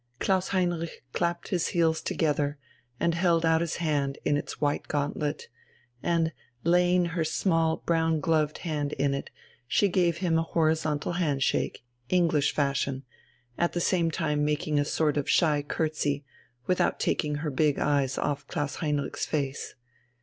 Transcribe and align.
Klaus 0.19 0.47
Heinrich 0.47 1.03
clapped 1.13 1.49
his 1.49 1.67
heels 1.67 2.01
together 2.01 2.57
and 2.99 3.13
held 3.13 3.45
out 3.45 3.61
his 3.61 3.75
hand 3.75 4.17
in 4.25 4.35
its 4.35 4.59
white 4.59 4.87
gauntlet, 4.87 5.47
and, 6.01 6.31
laying 6.63 7.05
her 7.13 7.23
small 7.23 7.77
brown 7.85 8.19
gloved 8.19 8.57
hand 8.65 8.93
in 8.93 9.13
it, 9.13 9.29
she 9.67 9.87
gave 9.89 10.17
him 10.17 10.39
a 10.39 10.51
horizontal 10.57 11.11
hand 11.11 11.43
shake, 11.43 11.83
English 12.09 12.51
fashion, 12.51 13.03
at 13.59 13.73
the 13.73 13.79
same 13.79 14.09
time 14.09 14.43
making 14.43 14.79
a 14.79 14.85
sort 14.85 15.17
of 15.17 15.29
shy 15.29 15.61
curtsey, 15.61 16.25
without 16.65 16.99
taking 16.99 17.35
her 17.35 17.51
big 17.51 17.77
eyes 17.77 18.17
off 18.17 18.47
Klaus 18.47 18.77
Heinrich's 18.77 19.27
face. 19.27 19.75